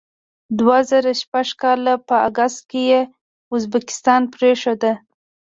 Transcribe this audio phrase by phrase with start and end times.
[0.59, 3.01] دوه زره شپږ کال په اګست کې یې
[3.53, 4.83] ازبکستان پرېښود.